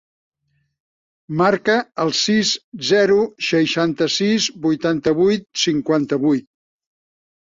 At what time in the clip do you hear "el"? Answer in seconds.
2.03-2.13